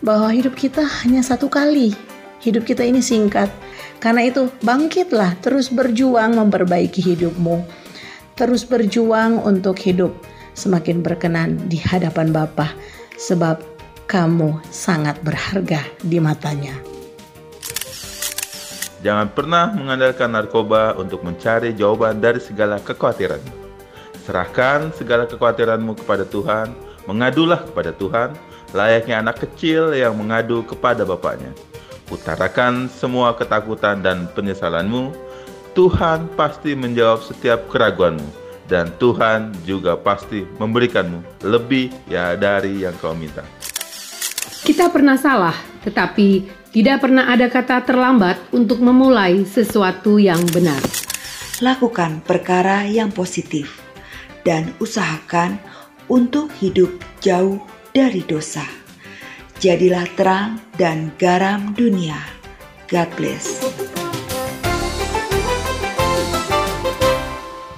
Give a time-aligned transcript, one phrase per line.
[0.04, 1.96] bahwa hidup kita hanya satu kali.
[2.44, 3.48] Hidup kita ini singkat.
[4.04, 7.64] Karena itu, bangkitlah, terus berjuang memperbaiki hidupmu.
[8.36, 10.12] Terus berjuang untuk hidup
[10.54, 12.76] semakin berkenan di hadapan Bapa,
[13.16, 13.64] sebab
[14.14, 16.78] kamu sangat berharga di matanya.
[19.02, 23.42] Jangan pernah mengandalkan narkoba untuk mencari jawaban dari segala kekhawatiran.
[24.22, 26.78] Serahkan segala kekhawatiranmu kepada Tuhan,
[27.10, 28.38] mengadulah kepada Tuhan,
[28.78, 31.50] layaknya anak kecil yang mengadu kepada bapaknya.
[32.14, 35.10] Utarakan semua ketakutan dan penyesalanmu,
[35.74, 38.30] Tuhan pasti menjawab setiap keraguanmu,
[38.70, 43.42] dan Tuhan juga pasti memberikanmu lebih ya dari yang kau minta.
[44.64, 50.80] Kita pernah salah, tetapi tidak pernah ada kata terlambat untuk memulai sesuatu yang benar.
[51.60, 53.84] Lakukan perkara yang positif
[54.48, 55.60] dan usahakan
[56.08, 57.60] untuk hidup jauh
[57.92, 58.64] dari dosa.
[59.60, 62.24] Jadilah terang dan garam dunia.
[62.88, 63.60] God bless.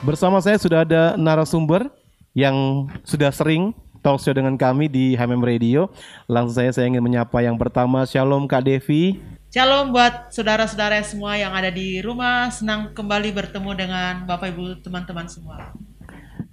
[0.05, 1.89] Bersama saya sudah ada narasumber
[2.37, 3.73] yang sudah sering
[4.05, 5.89] talk show dengan kami di HMM Radio.
[6.29, 8.05] Langsung saya saya ingin menyapa yang pertama.
[8.05, 9.17] Shalom Kak Devi.
[9.49, 12.53] Shalom buat saudara-saudara semua yang ada di rumah.
[12.53, 15.73] Senang kembali bertemu dengan Bapak Ibu teman-teman semua.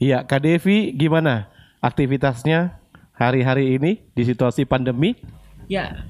[0.01, 1.53] Iya, Kak Devi gimana
[1.85, 2.81] aktivitasnya
[3.13, 5.21] hari-hari ini di situasi pandemi?
[5.69, 6.09] Ya,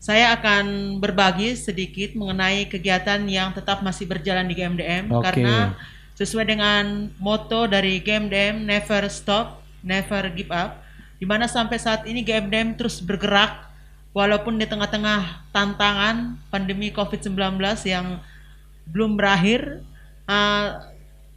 [0.00, 5.20] saya akan berbagi sedikit mengenai kegiatan yang tetap masih berjalan di GMDM Oke.
[5.20, 5.76] karena
[6.16, 10.82] sesuai dengan moto dari GMDM Never Stop, Never Give Up,
[11.18, 13.68] di mana sampai saat ini GMDM terus bergerak
[14.16, 18.18] walaupun di tengah-tengah tantangan pandemi COVID-19 yang
[18.88, 19.84] belum berakhir,
[20.26, 20.80] uh,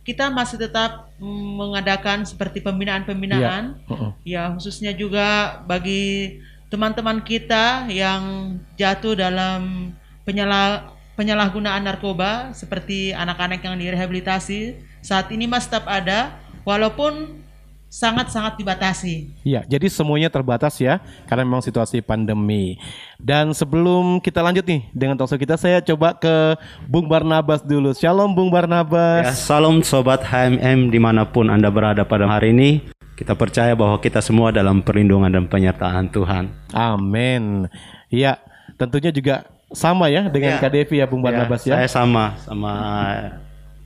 [0.02, 3.78] kita masih tetap mengadakan seperti pembinaan-pembinaan.
[3.78, 3.92] Iya.
[3.92, 4.12] Uh-uh.
[4.26, 6.42] Ya, khususnya juga bagi
[6.72, 9.92] teman-teman kita yang jatuh dalam
[10.24, 17.44] penyalah penyalahgunaan narkoba seperti anak-anak yang direhabilitasi saat ini masih tetap ada walaupun
[17.92, 19.36] sangat-sangat dibatasi.
[19.44, 22.80] Iya, jadi semuanya terbatas ya karena memang situasi pandemi.
[23.20, 26.56] Dan sebelum kita lanjut nih dengan talkshow kita, saya coba ke
[26.88, 27.92] Bung Barnabas dulu.
[27.92, 29.36] Shalom Bung Ya, Barnabas.
[29.44, 32.88] salam sobat HMM di mana pun Anda berada pada hari ini.
[33.20, 36.48] Kita percaya bahwa kita semua dalam perlindungan dan penyertaan Tuhan.
[36.72, 37.68] Amin.
[38.08, 38.40] Iya,
[38.80, 39.46] tentunya juga
[39.76, 40.70] sama ya dengan Ya.
[40.72, 41.76] Devi ya Bung Barnabas ya.
[41.76, 42.72] Saya sama sama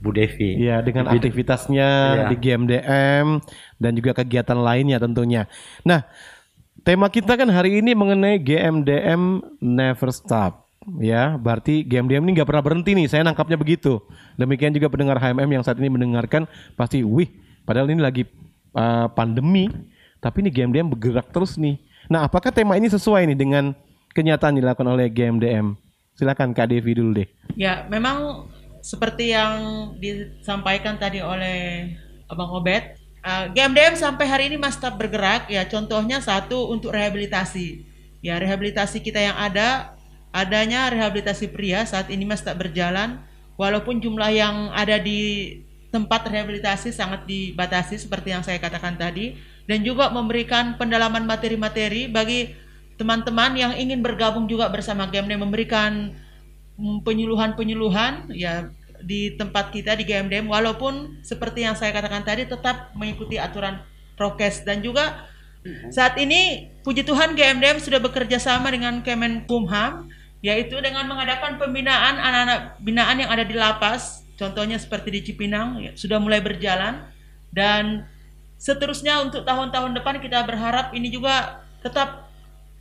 [0.00, 0.60] Bu Devi.
[0.60, 2.26] Iya, dengan aktivitasnya Iya.
[2.30, 3.26] di GMDM
[3.80, 5.48] dan juga kegiatan lainnya tentunya.
[5.82, 6.04] Nah,
[6.84, 10.66] tema kita kan hari ini mengenai GMDM Never Stop.
[11.02, 13.10] Ya, berarti GMDM ini nggak pernah berhenti nih.
[13.10, 13.98] Saya nangkapnya begitu.
[14.38, 16.46] Demikian juga pendengar HMM yang saat ini mendengarkan
[16.78, 17.26] pasti, wih,
[17.66, 18.22] padahal ini lagi
[18.70, 19.66] uh, pandemi,
[20.22, 21.82] tapi ini GMDM bergerak terus nih.
[22.06, 23.74] Nah, apakah tema ini sesuai nih dengan
[24.14, 25.74] kenyataan yang dilakukan oleh GMDM?
[26.14, 27.28] Silakan Kak Devi dulu deh.
[27.58, 28.46] Ya, memang
[28.86, 31.90] seperti yang disampaikan tadi oleh
[32.30, 32.94] Abang Obed,
[33.26, 35.50] uh, GMDM sampai hari ini masih tetap bergerak.
[35.50, 37.82] Ya, contohnya satu untuk rehabilitasi.
[38.22, 39.98] Ya, rehabilitasi kita yang ada,
[40.30, 43.26] adanya rehabilitasi pria saat ini masih tetap berjalan
[43.58, 45.50] walaupun jumlah yang ada di
[45.90, 49.34] tempat rehabilitasi sangat dibatasi seperti yang saya katakan tadi
[49.64, 52.52] dan juga memberikan pendalaman materi-materi bagi
[53.00, 56.12] teman-teman yang ingin bergabung juga bersama GMDM memberikan
[56.76, 58.68] mm, penyuluhan-penyuluhan ya
[59.02, 63.82] di tempat kita di GMDM walaupun seperti yang saya katakan tadi tetap mengikuti aturan
[64.16, 64.64] prokes.
[64.64, 65.26] Dan juga
[65.90, 70.08] saat ini puji Tuhan GMDM sudah bekerja sama dengan Kemenkumham
[70.44, 75.92] yaitu dengan mengadakan pembinaan anak-anak binaan yang ada di lapas contohnya seperti di Cipinang ya,
[75.96, 77.08] sudah mulai berjalan.
[77.50, 78.04] Dan
[78.60, 82.28] seterusnya untuk tahun-tahun depan kita berharap ini juga tetap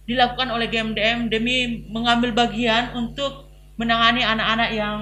[0.06, 5.00] dilakukan oleh GMDM demi mengambil bagian untuk menangani anak-anak yang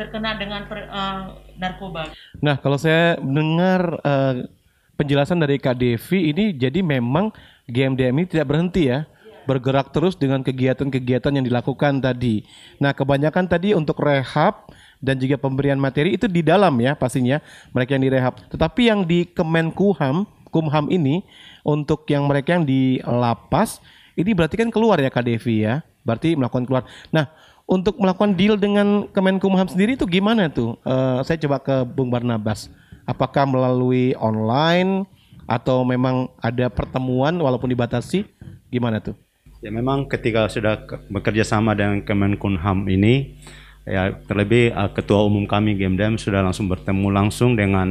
[0.00, 2.08] terkena dengan per, uh, narkoba.
[2.40, 4.48] Nah, kalau saya mendengar uh,
[4.96, 7.28] penjelasan dari Kak Devi ini jadi memang
[7.68, 9.04] GMDM ini tidak berhenti ya
[9.44, 12.44] bergerak terus dengan kegiatan-kegiatan yang dilakukan tadi.
[12.80, 14.68] Nah, kebanyakan tadi untuk rehab
[15.00, 17.40] dan juga pemberian materi itu di dalam ya pastinya
[17.72, 18.34] mereka yang direhab.
[18.52, 21.24] Tetapi yang di Kemenkumham, Kumham ini
[21.66, 23.80] untuk yang mereka yang di lapas
[24.14, 25.82] ini berarti kan keluar ya Kak Devi ya.
[26.00, 26.84] Berarti melakukan keluar.
[27.12, 27.28] Nah,
[27.70, 30.74] untuk melakukan deal dengan Kemenkumham sendiri itu gimana tuh?
[30.82, 32.66] Uh, saya coba ke Bung Barnabas.
[33.06, 35.06] Apakah melalui online
[35.46, 38.26] atau memang ada pertemuan walaupun dibatasi?
[38.74, 39.14] Gimana tuh?
[39.62, 43.38] Ya memang ketika sudah bekerja sama dengan Kemenkumham ini,
[43.86, 47.86] ya terlebih uh, ketua umum kami GMDM sudah langsung bertemu langsung dengan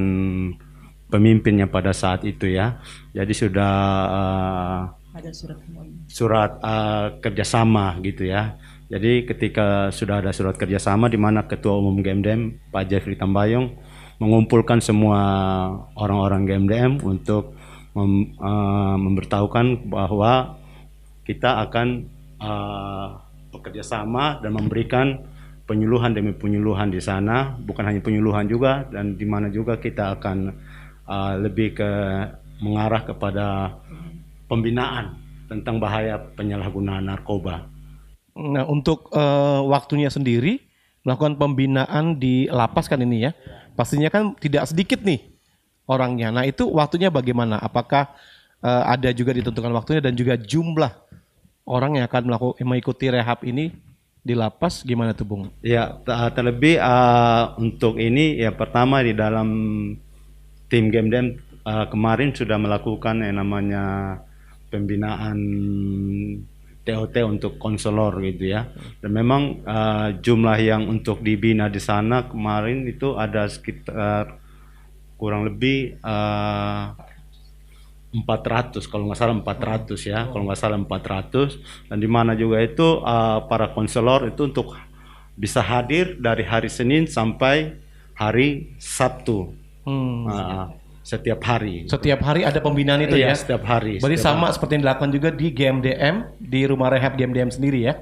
[1.07, 2.83] pemimpinnya pada saat itu ya.
[3.15, 3.73] Jadi sudah
[4.11, 4.81] uh,
[5.15, 5.57] ada surat
[6.11, 12.01] surat uh, kerjasama gitu ya jadi ketika sudah ada surat kerjasama di mana Ketua Umum
[12.01, 13.77] GMDM Pak Jeffrey Tambayong
[14.17, 15.21] mengumpulkan semua
[15.93, 17.53] orang-orang GMDM untuk
[17.93, 20.57] mem, uh, memberitahukan bahwa
[21.21, 22.09] kita akan
[22.41, 23.07] uh,
[23.53, 25.21] bekerja sama dan memberikan
[25.69, 30.37] penyuluhan demi penyuluhan di sana, bukan hanya penyuluhan juga dan di mana juga kita akan
[31.05, 31.91] uh, lebih ke
[32.65, 33.77] mengarah kepada
[34.49, 35.13] pembinaan
[35.45, 37.68] tentang bahaya penyalahgunaan narkoba.
[38.39, 40.63] Nah, untuk uh, waktunya sendiri
[41.03, 43.31] melakukan pembinaan di lapas kan ini ya.
[43.75, 45.27] Pastinya kan tidak sedikit nih
[45.87, 46.31] orangnya.
[46.31, 47.59] Nah, itu waktunya bagaimana?
[47.59, 48.15] Apakah
[48.63, 50.91] uh, ada juga ditentukan waktunya dan juga jumlah
[51.67, 53.75] orang yang akan melakukan mengikuti rehab ini
[54.23, 55.43] di lapas gimana tuh Bung?
[55.63, 55.99] Ya,
[56.35, 59.49] terlebih uh, untuk ini ya pertama di dalam
[60.71, 61.09] tim game
[61.65, 64.17] uh, kemarin sudah melakukan yang namanya
[64.69, 65.37] pembinaan
[66.89, 68.65] TOT untuk konselor gitu ya.
[68.97, 74.41] Dan memang uh, jumlah yang untuk dibina di sana kemarin itu ada sekitar
[75.21, 76.97] kurang lebih uh,
[78.09, 83.05] 400 kalau nggak salah 400 ya, kalau nggak salah 400 dan di mana juga itu
[83.05, 84.73] uh, para konselor itu untuk
[85.37, 87.77] bisa hadir dari hari Senin sampai
[88.17, 89.53] hari Sabtu.
[89.85, 90.25] Hmm.
[90.25, 90.65] Uh,
[91.09, 91.89] setiap hari.
[91.89, 93.41] Setiap hari ada pembinaan itu iya, ya?
[93.41, 93.97] setiap hari.
[93.97, 94.53] Berarti setiap sama hari.
[94.53, 97.97] seperti yang dilakukan juga di GMDM, di rumah rehab GMDM sendiri ya?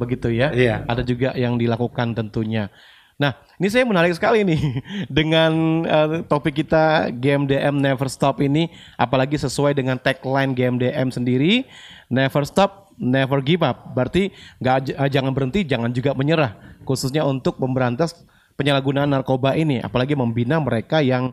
[0.00, 0.48] Begitu ya?
[0.56, 0.88] Iya.
[0.88, 2.72] Ada juga yang dilakukan tentunya.
[3.16, 4.60] Nah, ini saya menarik sekali nih
[5.20, 5.52] dengan
[5.88, 11.64] uh, topik kita GMDM Never Stop ini, apalagi sesuai dengan tagline GMDM sendiri,
[12.12, 13.92] Never Stop, Never Give Up.
[13.96, 18.24] Berarti nggak uh, jangan berhenti, jangan juga menyerah, khususnya untuk memberantas
[18.60, 21.32] penyalahgunaan narkoba ini, apalagi membina mereka yang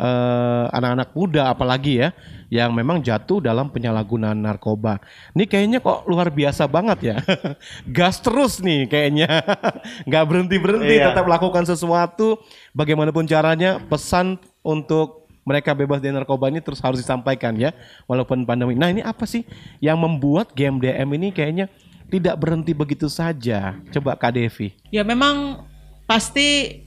[0.00, 2.08] eh, anak-anak muda apalagi ya
[2.50, 4.98] yang memang jatuh dalam penyalahgunaan narkoba.
[5.38, 7.16] Ini kayaknya kok luar biasa banget ya.
[7.96, 9.28] Gas terus nih kayaknya.
[10.08, 11.14] Nggak berhenti-berhenti iya.
[11.14, 12.42] tetap lakukan sesuatu
[12.74, 17.70] bagaimanapun caranya pesan untuk mereka bebas dari narkoba ini terus harus disampaikan ya
[18.10, 18.76] walaupun pandemi.
[18.76, 19.46] Nah, ini apa sih
[19.78, 21.70] yang membuat GMDM ini kayaknya
[22.10, 23.78] tidak berhenti begitu saja?
[23.94, 24.74] Coba Kak Devi.
[24.90, 25.64] Ya memang
[26.04, 26.82] pasti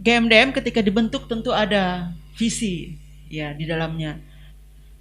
[0.00, 2.96] GMDM ketika dibentuk tentu ada visi
[3.28, 4.16] ya di dalamnya.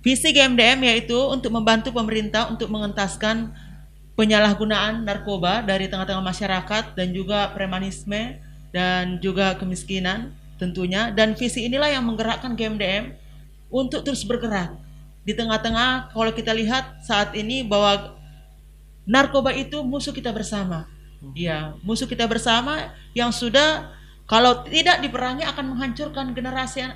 [0.04, 3.56] Visi GMDM yaitu untuk membantu pemerintah untuk mengentaskan
[4.20, 8.36] penyalahgunaan narkoba dari tengah-tengah masyarakat dan juga premanisme
[8.76, 13.16] dan juga kemiskinan tentunya dan visi inilah yang menggerakkan GMDM
[13.72, 14.76] untuk terus bergerak
[15.24, 18.20] di tengah-tengah kalau kita lihat saat ini bahwa
[19.08, 20.88] narkoba itu musuh kita bersama.
[21.36, 23.92] Ya, musuh kita bersama yang sudah
[24.30, 26.88] kalau tidak diperangi akan menghancurkan generasi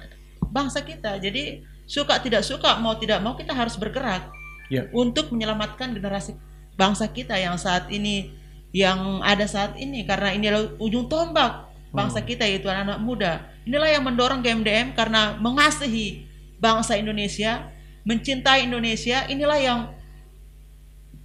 [0.54, 1.18] bangsa kita.
[1.18, 4.30] Jadi suka tidak suka, mau tidak mau kita harus bergerak
[4.70, 4.86] yeah.
[4.94, 6.38] untuk menyelamatkan generasi
[6.78, 8.30] bangsa kita yang saat ini
[8.74, 12.28] yang ada saat ini karena ini adalah ujung tombak bangsa hmm.
[12.30, 13.34] kita yaitu anak-anak muda.
[13.66, 16.26] Inilah yang mendorong GMDM karena mengasihi
[16.58, 17.70] bangsa Indonesia,
[18.06, 19.30] mencintai Indonesia.
[19.30, 19.80] Inilah yang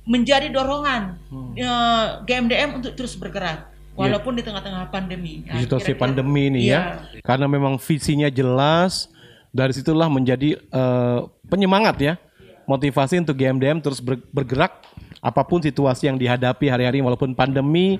[0.04, 1.36] menjadi dorongan hmm.
[1.36, 3.68] uh, eh, GMDM untuk terus bergerak
[3.98, 5.42] walaupun di tengah-tengah pandemi.
[5.42, 7.02] di situasi pandemi ini Iya.
[7.10, 7.20] ya.
[7.26, 9.10] Karena memang visinya jelas,
[9.52, 12.14] dari situlah menjadi eh, penyemangat ya.
[12.68, 14.84] Motivasi untuk GMDM terus ber- bergerak
[15.24, 17.96] apa pun situasi yang dihadapi hari-hari walaupun pandemi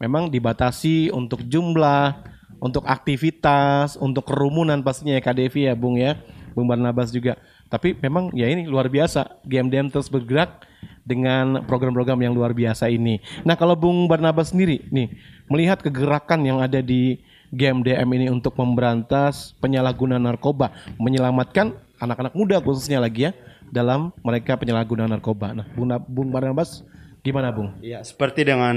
[0.00, 2.24] memang dibatasi untuk jumlah,
[2.56, 6.16] untuk aktivitas, untuk kerumunan pastinya ya Kak ya Bung ya.
[6.56, 7.36] Bung Barnabas juga.
[7.68, 10.64] Tapi memang ya ini luar biasa GMDM terus bergerak
[11.04, 13.20] dengan program-program yang luar biasa ini.
[13.44, 15.12] Nah kalau Bung Barnabas sendiri nih
[15.52, 17.20] melihat kegerakan yang ada di
[17.54, 23.32] GMDM ini untuk memberantas penyalahgunaan narkoba, menyelamatkan anak-anak muda khususnya lagi ya
[23.70, 25.52] dalam mereka penyalahgunaan narkoba.
[25.54, 26.82] Nah Bung, Bung Barnabas
[27.26, 27.74] gimana Bung?
[27.82, 28.76] Ya, seperti dengan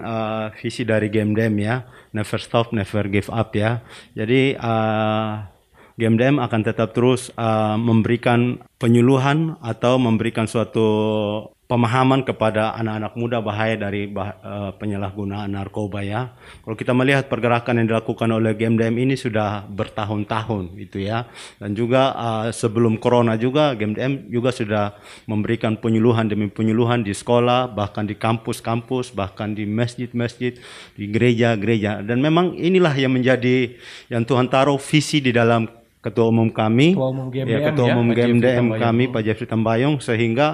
[0.00, 1.84] uh, visi dari Game Dem ya,
[2.16, 3.84] never stop, never give up ya.
[4.16, 5.44] Jadi uh,
[6.00, 10.88] Game Dem akan tetap terus uh, memberikan penyuluhan atau memberikan suatu
[11.74, 16.30] pemahaman kepada anak-anak muda bahaya dari bah- uh, penyalahgunaan narkoba ya.
[16.62, 21.26] Kalau kita melihat pergerakan yang dilakukan oleh Game Dem ini sudah bertahun-tahun gitu ya.
[21.58, 24.94] Dan juga uh, sebelum corona juga Game Dem juga sudah
[25.26, 30.54] memberikan penyuluhan demi penyuluhan di sekolah, bahkan di kampus-kampus, bahkan di masjid-masjid,
[30.94, 32.06] di gereja-gereja.
[32.06, 33.74] Dan memang inilah yang menjadi
[34.14, 35.66] yang Tuhan taruh visi di dalam
[36.04, 38.82] ketua umum kami, Ketua umum GMDM ya, ketua ya, umum Jeffrey GMDM Tambayong.
[38.84, 40.48] kami Pak Jeffrey Tambayong sehingga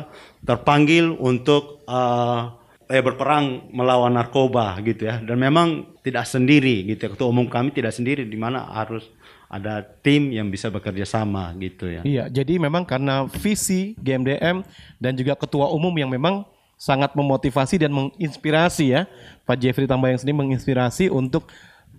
[0.47, 2.55] terpanggil untuk uh,
[2.87, 5.19] eh, berperang melawan narkoba gitu ya.
[5.19, 7.11] Dan memang tidak sendiri gitu ya.
[7.11, 9.11] Ketua umum kami tidak sendiri di mana harus
[9.51, 12.07] ada tim yang bisa bekerja sama gitu ya.
[12.07, 14.63] Iya, jadi memang karena visi GMDM
[15.03, 16.47] dan juga ketua umum yang memang
[16.79, 19.11] sangat memotivasi dan menginspirasi ya.
[19.43, 21.51] Pak Jeffrey Tambayang sendiri menginspirasi untuk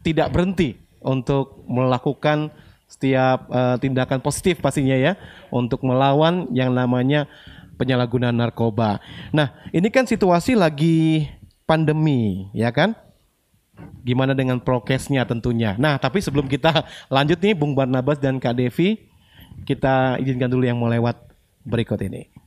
[0.07, 2.49] tidak berhenti untuk melakukan
[2.91, 5.15] setiap eh, tindakan positif pastinya ya
[5.47, 7.31] untuk melawan yang namanya
[7.79, 8.99] penyalahgunaan narkoba.
[9.31, 11.25] Nah, ini kan situasi lagi
[11.63, 12.93] pandemi, ya kan?
[14.03, 15.79] Gimana dengan prokesnya tentunya.
[15.79, 19.01] Nah, tapi sebelum kita lanjut nih Bung Barnabas dan Kak Devi,
[19.63, 21.17] kita izinkan dulu yang mau lewat
[21.65, 22.40] berikut ini.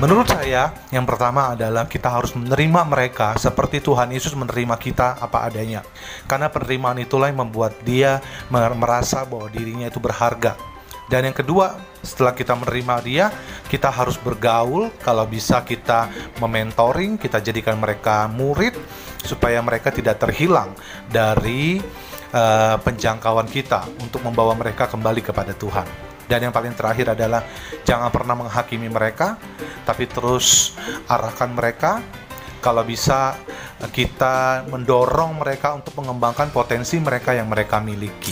[0.00, 5.44] Menurut saya, yang pertama adalah kita harus menerima mereka seperti Tuhan Yesus menerima kita apa
[5.44, 5.84] adanya.
[6.24, 8.16] Karena penerimaan itulah yang membuat dia
[8.48, 10.56] mer- merasa bahwa dirinya itu berharga.
[11.04, 13.26] Dan yang kedua, setelah kita menerima dia,
[13.68, 14.88] kita harus bergaul.
[15.04, 16.08] Kalau bisa kita
[16.40, 18.72] mementoring, kita jadikan mereka murid
[19.20, 20.72] supaya mereka tidak terhilang
[21.12, 21.76] dari
[22.32, 26.09] eh, penjangkauan kita untuk membawa mereka kembali kepada Tuhan.
[26.30, 27.42] Dan yang paling terakhir adalah
[27.82, 29.34] jangan pernah menghakimi mereka,
[29.82, 30.78] tapi terus
[31.10, 31.98] arahkan mereka.
[32.62, 33.34] Kalau bisa
[33.82, 38.30] eh, kita mendorong mereka untuk mengembangkan potensi mereka yang mereka miliki.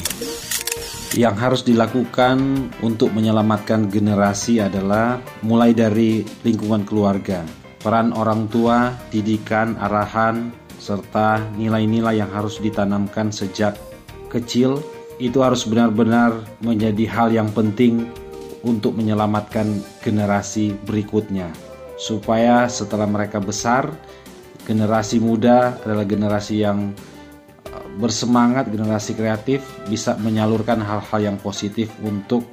[1.19, 2.38] Yang harus dilakukan
[2.85, 7.43] untuk menyelamatkan generasi adalah mulai dari lingkungan keluarga,
[7.83, 13.75] peran orang tua, didikan, arahan, serta nilai-nilai yang harus ditanamkan sejak
[14.28, 14.85] kecil
[15.19, 18.07] itu harus benar-benar menjadi hal yang penting
[18.63, 21.51] untuk menyelamatkan generasi berikutnya.
[21.99, 23.91] Supaya setelah mereka besar
[24.63, 26.95] generasi muda adalah generasi yang
[27.75, 32.47] uh, bersemangat generasi kreatif bisa menyalurkan hal-hal yang positif untuk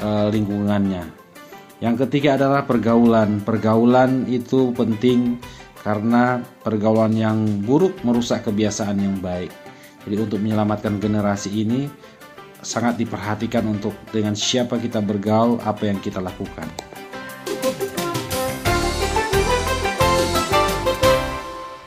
[0.00, 1.04] uh, lingkungannya.
[1.84, 3.44] Yang ketiga adalah pergaulan.
[3.44, 5.36] Pergaulan itu penting
[5.84, 9.65] karena pergaulan yang buruk merusak kebiasaan yang baik
[10.06, 11.90] jadi untuk menyelamatkan generasi ini
[12.62, 16.70] sangat diperhatikan untuk dengan siapa kita bergaul, apa yang kita lakukan.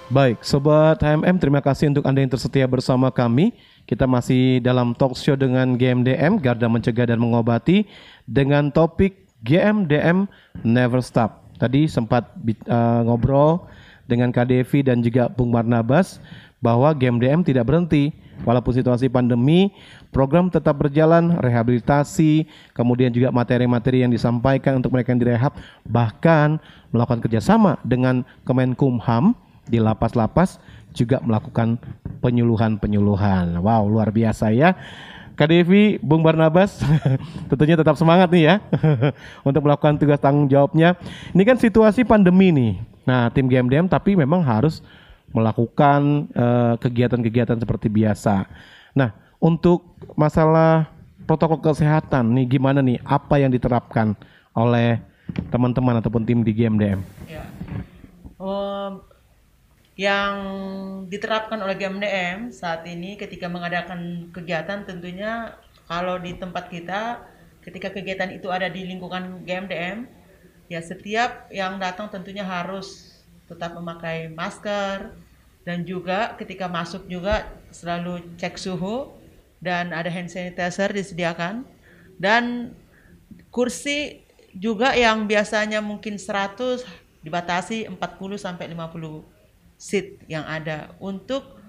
[0.10, 3.56] Baik, Sobat HMM, terima kasih untuk Anda yang tersetia bersama kami.
[3.86, 7.88] Kita masih dalam talk show dengan GMDM, Garda Mencegah dan Mengobati,
[8.26, 10.28] dengan topik GMDM
[10.66, 11.46] Never Stop.
[11.62, 12.36] Tadi sempat
[12.68, 13.70] uh, ngobrol
[14.10, 16.18] dengan Kak Devi dan juga Bung Barnabas
[16.60, 18.12] bahwa GMDM tidak berhenti.
[18.40, 19.68] Walaupun situasi pandemi,
[20.16, 25.52] program tetap berjalan, rehabilitasi, kemudian juga materi-materi yang disampaikan untuk mereka yang direhab,
[25.84, 26.56] bahkan
[26.96, 29.36] melakukan kerjasama dengan Kemenkumham
[29.68, 30.56] di lapas-lapas
[30.96, 31.76] juga melakukan
[32.24, 33.60] penyuluhan-penyuluhan.
[33.60, 34.72] Wow, luar biasa ya.
[35.36, 36.84] Kak Devi, Bung Barnabas,
[37.52, 38.56] tentunya tetap semangat nih ya
[39.48, 41.00] untuk melakukan tugas tanggung jawabnya.
[41.32, 42.74] Ini kan situasi pandemi nih.
[43.08, 44.84] Nah, tim GMDM tapi memang harus
[45.34, 48.50] melakukan eh, kegiatan-kegiatan seperti biasa.
[48.98, 50.90] Nah, untuk masalah
[51.30, 52.98] protokol kesehatan nih gimana nih?
[53.06, 54.18] Apa yang diterapkan
[54.58, 54.98] oleh
[55.54, 57.00] teman-teman ataupun tim di GMDM?
[57.30, 57.46] Ya.
[58.42, 59.06] Um,
[60.00, 60.36] yang
[61.12, 65.60] diterapkan oleh GMDM saat ini ketika mengadakan kegiatan tentunya
[65.92, 67.20] kalau di tempat kita
[67.60, 70.08] ketika kegiatan itu ada di lingkungan GMDM
[70.72, 73.09] ya setiap yang datang tentunya harus
[73.50, 75.12] tetap memakai masker
[75.66, 79.12] dan juga ketika masuk juga selalu cek suhu
[79.60, 81.68] dan ada hand sanitizer disediakan.
[82.20, 82.74] Dan
[83.52, 84.24] kursi
[84.56, 86.84] juga yang biasanya mungkin 100
[87.22, 88.00] dibatasi 40
[88.40, 89.24] sampai 50
[89.76, 90.96] seat yang ada.
[91.00, 91.60] Untuk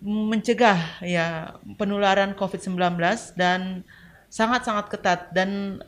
[0.00, 2.76] mencegah ya penularan COVID-19
[3.36, 3.82] dan
[4.28, 5.20] sangat-sangat ketat.
[5.32, 5.80] Dan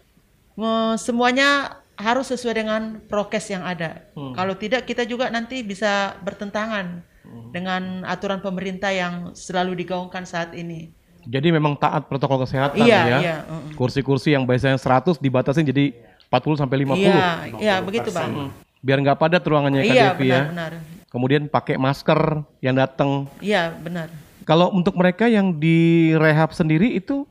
[0.96, 4.06] semuanya harus sesuai dengan prokes yang ada.
[4.14, 4.30] Hmm.
[4.32, 7.50] Kalau tidak kita juga nanti bisa bertentangan hmm.
[7.50, 10.94] dengan aturan pemerintah yang selalu digaungkan saat ini.
[11.28, 13.18] Jadi memang taat protokol kesehatan iya, ya.
[13.20, 13.36] Iya,
[13.74, 15.92] Kursi-kursi yang biasanya 100 dibatasin jadi
[16.30, 16.94] 40 sampai 50.
[17.02, 17.28] Iya,
[17.58, 18.48] iya begitu, Bang.
[18.48, 18.50] Hmm.
[18.78, 20.42] Biar nggak padat ruangannya iya, KDV ya.
[20.54, 20.72] benar.
[21.10, 23.26] Kemudian pakai masker yang datang.
[23.42, 24.08] Iya, benar.
[24.46, 27.28] Kalau untuk mereka yang di rehab sendiri itu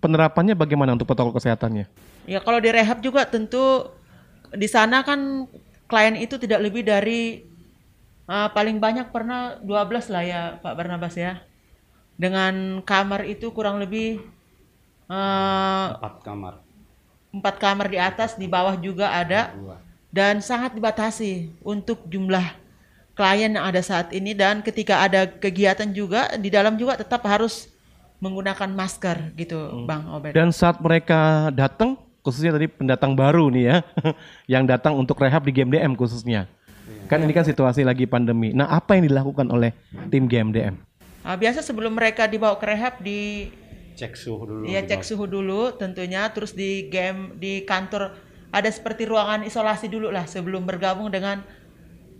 [0.00, 1.86] penerapannya bagaimana untuk protokol kesehatannya?
[2.26, 3.86] Ya kalau di rehab juga tentu
[4.54, 5.48] di sana kan
[5.86, 7.46] klien itu tidak lebih dari
[8.26, 11.42] uh, paling banyak pernah 12 lah ya Pak Barnabas ya.
[12.16, 14.24] Dengan kamar itu kurang lebih
[15.10, 16.54] uh, empat kamar.
[17.34, 19.52] Empat kamar di atas, di bawah juga ada.
[20.08, 22.66] Dan sangat dibatasi untuk jumlah
[23.12, 27.68] klien yang ada saat ini dan ketika ada kegiatan juga di dalam juga tetap harus
[28.20, 29.84] menggunakan masker gitu, hmm.
[29.88, 30.32] Bang Obed.
[30.32, 33.76] Dan saat mereka datang, khususnya tadi pendatang baru nih ya,
[34.58, 36.50] yang datang untuk rehab di GMDM khususnya.
[37.06, 38.50] Kan ini kan situasi lagi pandemi.
[38.50, 39.70] Nah, apa yang dilakukan oleh
[40.10, 40.74] tim GMDM?
[41.22, 43.50] Nah, biasa sebelum mereka dibawa ke rehab di
[43.94, 44.62] cek suhu dulu.
[44.66, 48.14] Iya, cek suhu dulu tentunya terus di game di kantor
[48.54, 51.42] ada seperti ruangan isolasi dulu lah sebelum bergabung dengan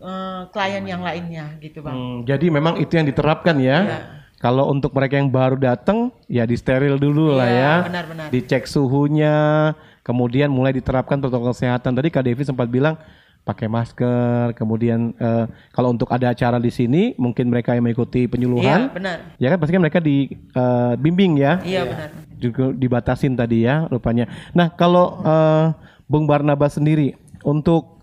[0.03, 1.95] uh, klien yang lainnya gitu, Bang.
[1.95, 3.79] Hmm, jadi memang itu yang diterapkan ya.
[3.87, 4.01] ya.
[4.37, 7.73] Kalau untuk mereka yang baru datang ya di steril dulu ya, lah ya.
[7.89, 8.29] benar-benar.
[8.29, 9.73] Dicek suhunya,
[10.07, 11.99] kemudian mulai diterapkan protokol kesehatan.
[11.99, 12.95] Tadi Kak Devi sempat bilang
[13.43, 18.87] pakai masker, kemudian uh, kalau untuk ada acara di sini mungkin mereka yang mengikuti penyuluhan.
[18.87, 19.19] Iya, benar.
[19.43, 21.53] Ya kan pasti kan mereka dibimbing uh, ya.
[21.67, 22.09] Iya, benar.
[22.39, 24.31] Juga dibatasin tadi ya rupanya.
[24.55, 25.75] Nah, kalau uh,
[26.07, 27.99] Bung Barnabas sendiri untuk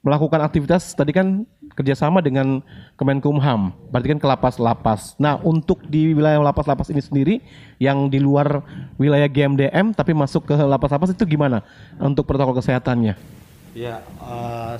[0.00, 2.60] melakukan aktivitas tadi kan kerjasama dengan
[3.00, 5.16] Kemenkumham, berarti kan ke lapas-lapas.
[5.16, 7.34] Nah, untuk di wilayah lapas-lapas ini sendiri
[7.80, 8.62] yang di luar
[9.00, 11.64] wilayah GMDM tapi masuk ke lapas-lapas itu gimana
[11.98, 13.16] untuk protokol kesehatannya?
[13.72, 14.76] Ya, uh,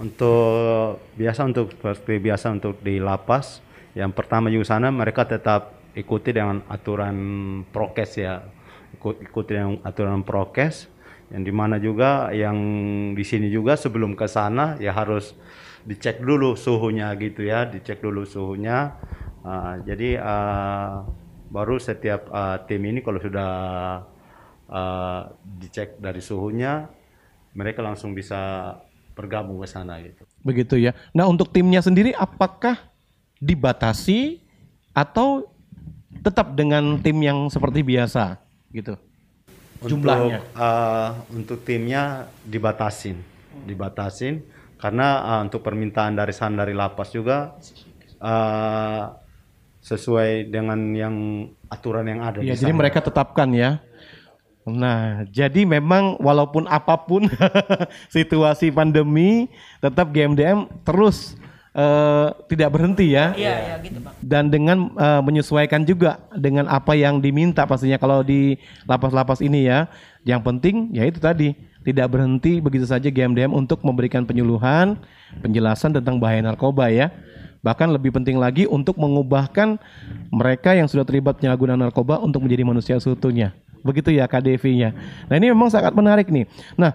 [0.00, 3.60] untuk biasa untuk seperti biasa untuk di lapas,
[3.92, 7.16] yang pertama juga sana mereka tetap ikuti dengan aturan
[7.68, 8.40] prokes ya,
[8.96, 10.88] ikut ikuti dengan aturan prokes,
[11.28, 12.56] yang di mana juga yang
[13.12, 15.36] di sini juga sebelum ke sana ya harus
[15.88, 18.92] dicek dulu suhunya gitu ya, dicek dulu suhunya.
[19.40, 21.08] Uh, jadi uh,
[21.48, 23.52] baru setiap uh, tim ini kalau sudah
[24.68, 26.92] uh, dicek dari suhunya
[27.56, 28.76] mereka langsung bisa
[29.16, 30.28] bergabung ke sana gitu.
[30.44, 30.92] Begitu ya.
[31.16, 32.76] Nah untuk timnya sendiri apakah
[33.40, 34.44] dibatasi
[34.92, 35.48] atau
[36.20, 38.36] tetap dengan tim yang seperti biasa
[38.70, 39.00] gitu?
[39.78, 40.42] Untuk, Jumlahnya?
[40.52, 43.22] Uh, untuk timnya dibatasin,
[43.64, 44.42] dibatasin
[44.78, 47.54] karena uh, untuk permintaan dari sana dari lapas juga
[48.22, 49.04] uh,
[49.82, 51.14] sesuai dengan yang
[51.70, 52.38] aturan yang ada.
[52.40, 53.82] Ya, jadi mereka tetapkan ya
[54.68, 57.24] Nah, jadi memang walaupun apa pun
[58.14, 59.48] situasi pandemi,
[59.80, 61.38] tetap GMDM terus
[61.72, 63.32] uh, tidak berhenti ya.
[63.32, 64.12] Iya, iya gitu Pak.
[64.20, 69.88] Dan dengan uh, menyesuaikan juga dengan apa yang diminta pastinya kalau di lapas-lapas ini ya.
[70.28, 71.56] Yang penting ya itu tadi,
[71.88, 75.00] tidak berhenti begitu saja GMDM untuk memberikan penyuluhan,
[75.40, 77.08] penjelasan tentang bahaya narkoba ya.
[77.64, 79.80] Bahkan lebih penting lagi untuk mengubahkan
[80.28, 83.56] mereka yang sudah terlibat penyalahgunaan narkoba untuk menjadi manusia seutuhnya.
[83.80, 84.92] Begitu ya KDV-nya.
[85.32, 86.44] Nah ini memang sangat menarik nih.
[86.76, 86.92] Nah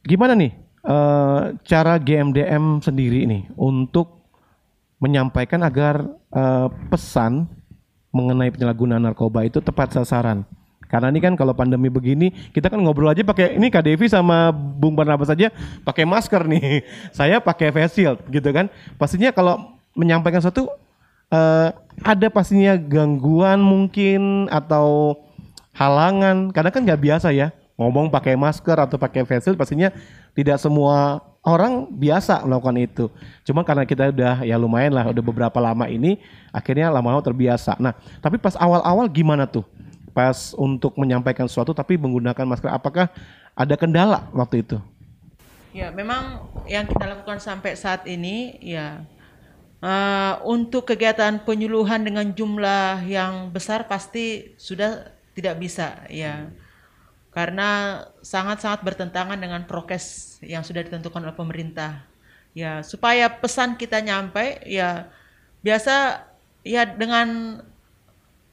[0.00, 0.56] gimana nih
[0.88, 4.24] uh, cara GMDM sendiri nih untuk
[5.04, 6.00] menyampaikan agar
[6.32, 7.44] uh, pesan
[8.08, 10.48] mengenai penyalahgunaan narkoba itu tepat sasaran.
[10.88, 14.52] Karena ini kan kalau pandemi begini, kita kan ngobrol aja pakai ini Kak Devi sama
[14.52, 15.50] Bung Barnabas saja
[15.82, 16.84] pakai masker nih.
[17.16, 18.70] Saya pakai face shield gitu kan.
[19.00, 20.70] Pastinya kalau menyampaikan sesuatu
[21.30, 21.68] uh,
[22.02, 25.18] ada pastinya gangguan mungkin atau
[25.74, 29.90] halangan karena kan nggak biasa ya ngomong pakai masker atau pakai face shield pastinya
[30.34, 33.04] tidak semua orang biasa melakukan itu.
[33.44, 36.18] Cuma karena kita udah ya lumayan lah udah beberapa lama ini
[36.50, 37.76] akhirnya lama-lama terbiasa.
[37.76, 37.92] Nah,
[38.24, 39.62] tapi pas awal-awal gimana tuh?
[40.14, 42.70] Pas untuk menyampaikan sesuatu tapi menggunakan masker.
[42.70, 43.10] Apakah
[43.52, 44.78] ada kendala waktu itu?
[45.74, 49.02] Ya, memang yang kita lakukan sampai saat ini ya
[49.82, 56.48] uh, untuk kegiatan penyuluhan dengan jumlah yang besar pasti sudah tidak bisa ya.
[57.34, 62.06] Karena sangat-sangat bertentangan dengan prokes yang sudah ditentukan oleh pemerintah.
[62.54, 65.10] Ya, supaya pesan kita nyampe ya
[65.66, 66.22] biasa
[66.62, 67.58] ya dengan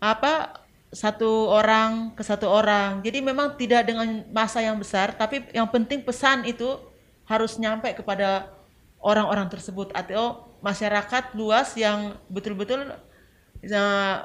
[0.01, 0.60] apa
[0.91, 2.99] satu orang ke satu orang.
[2.99, 6.75] Jadi memang tidak dengan masa yang besar, tapi yang penting pesan itu
[7.23, 8.51] harus nyampe kepada
[8.99, 14.15] orang-orang tersebut atau masyarakat luas yang betul-betul uh,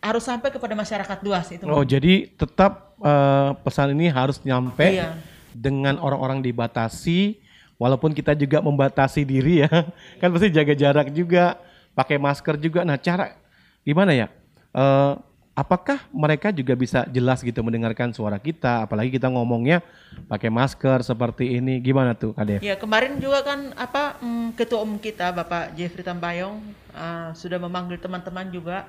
[0.00, 1.62] harus sampai kepada masyarakat luas itu.
[1.68, 5.12] Oh, jadi tetap uh, pesan ini harus nyampe Iya.
[5.52, 7.36] dengan orang-orang dibatasi
[7.76, 9.70] walaupun kita juga membatasi diri ya.
[10.20, 11.60] kan pasti jaga jarak juga,
[11.92, 12.80] pakai masker juga.
[12.82, 13.36] Nah, cara
[13.84, 14.26] gimana ya?
[14.74, 15.12] Eh,
[15.58, 18.86] apakah mereka juga bisa jelas gitu mendengarkan suara kita?
[18.86, 19.82] Apalagi kita ngomongnya
[20.30, 21.82] pakai masker seperti ini.
[21.82, 22.60] Gimana tuh Kak Dev?
[22.62, 26.62] Ya kemarin juga kan apa mm, ketua umum kita Bapak Jeffrey Tambayong
[26.94, 28.86] uh, sudah memanggil teman-teman juga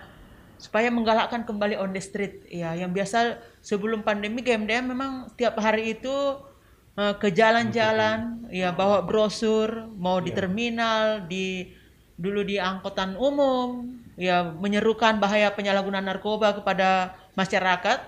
[0.62, 2.46] supaya menggalakkan kembali on the street.
[2.54, 6.14] Ya yang biasa sebelum pandemi GMDM memang tiap hari itu
[6.94, 11.74] uh, ke jalan-jalan ya bawa brosur mau di terminal di
[12.20, 18.04] dulu di angkutan umum ya menyerukan bahaya penyalahgunaan narkoba kepada masyarakat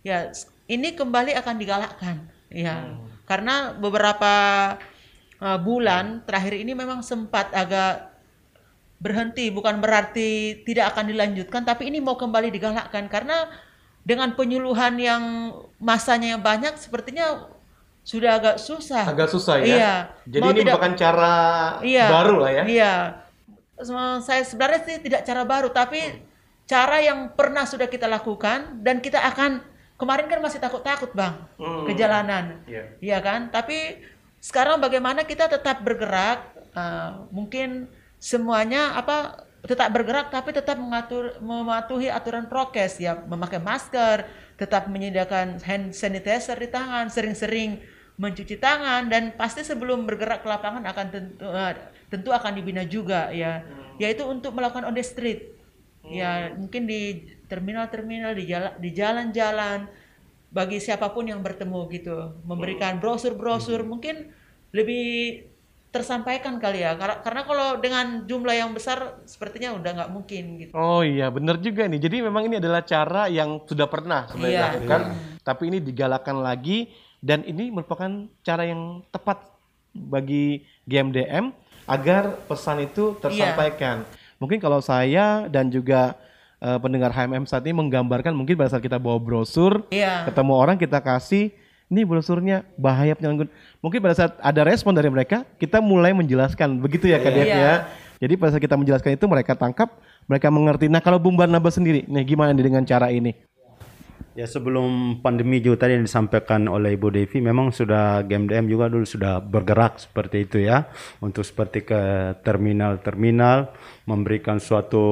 [0.00, 0.32] ya
[0.66, 2.16] ini kembali akan digalakkan
[2.48, 2.96] ya
[3.28, 4.32] karena beberapa
[5.36, 8.08] uh, bulan terakhir ini memang sempat agak
[8.96, 13.48] berhenti bukan berarti tidak akan dilanjutkan tapi ini mau kembali digalakkan karena
[14.00, 17.48] dengan penyuluhan yang masanya yang banyak sepertinya
[18.00, 19.64] sudah agak susah Agak susah ya.
[19.68, 19.92] iya
[20.24, 21.34] Jadi Mau ini tidak- bukan cara
[21.84, 22.64] Iya, baru lah ya.
[22.64, 22.94] Iya.
[24.20, 26.00] Saya sebenarnya sih tidak cara baru, tapi
[26.64, 29.64] cara yang pernah sudah kita lakukan dan kita akan
[29.98, 31.84] kemarin kan masih takut-takut bang Hmm.
[31.84, 32.84] ke jalanan, Iya.
[33.00, 33.50] iya kan?
[33.52, 34.00] Tapi
[34.40, 36.60] sekarang bagaimana kita tetap bergerak?
[36.70, 37.90] uh, mungkin
[38.22, 45.58] semuanya apa tetap bergerak tapi tetap mengatur mematuhi aturan prokes ya memakai masker tetap menyediakan
[45.60, 47.82] hand sanitizer di tangan sering-sering
[48.16, 51.74] mencuci tangan dan pasti sebelum bergerak ke lapangan akan tentu eh,
[52.10, 53.62] tentu akan dibina juga ya.
[53.96, 55.54] Yaitu untuk melakukan on the street.
[56.04, 59.78] Ya mungkin di terminal-terminal di jalan di jalan-jalan
[60.50, 62.34] bagi siapa pun yang bertemu gitu.
[62.42, 64.32] Memberikan brosur-brosur mungkin
[64.74, 65.44] lebih
[65.90, 66.94] tersampaikan kali ya.
[66.96, 70.72] Karena karena kalau dengan jumlah yang besar sepertinya udah nggak mungkin gitu.
[70.72, 72.00] Oh iya, benar juga nih.
[72.00, 74.62] Jadi memang ini adalah cara yang sudah pernah sebenarnya Iya.
[74.80, 75.00] dilakukan,
[75.42, 76.88] tapi ini digalakan lagi
[77.20, 78.08] dan ini merupakan
[78.40, 79.50] cara yang tepat
[79.92, 81.50] bagi GMDM
[81.90, 84.06] agar pesan itu tersampaikan.
[84.38, 86.14] Mungkin kalau saya dan juga
[86.62, 90.30] eh, pendengar HMM saat ini menggambarkan mungkin pada saat kita bawa brosur, Iya.
[90.30, 91.50] ketemu orang kita kasih
[91.90, 93.50] ini brosurnya bahaya penyalahgunaan.
[93.82, 96.78] Mungkin pada saat ada respon dari mereka, kita mulai menjelaskan.
[96.78, 97.44] Begitu ya Kak Iya.
[97.58, 97.74] ya.
[98.20, 99.98] Jadi pada saat kita menjelaskan itu mereka tangkap,
[100.30, 100.86] mereka mengerti.
[100.86, 103.34] Nah kalau Bung Barnabas sendiri, nih gimana nih dengan cara ini?
[104.38, 109.02] Ya sebelum pandemi juga tadi yang disampaikan oleh Ibu Devi memang sudah GMDM juga dulu
[109.02, 110.86] sudah bergerak seperti itu ya
[111.18, 112.00] untuk seperti ke
[112.46, 113.74] terminal-terminal
[114.06, 115.02] memberikan suatu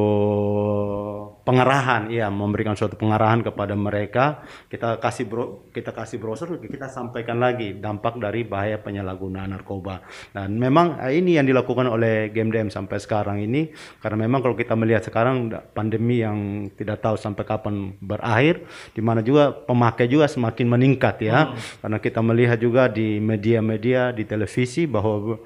[1.42, 4.46] pengarahan ya memberikan suatu pengarahan kepada mereka.
[4.70, 9.98] Kita kasih bro, kita kasih brosur kita sampaikan lagi dampak dari bahaya penyalahgunaan narkoba.
[10.30, 13.66] Dan memang eh, ini yang dilakukan oleh GMDM sampai sekarang ini
[13.98, 18.62] karena memang kalau kita melihat sekarang pandemi yang tidak tahu sampai kapan berakhir
[18.94, 24.28] di mana juga pemakai juga semakin meningkat ya karena kita melihat juga di media-media di
[24.28, 25.40] televisi bahwa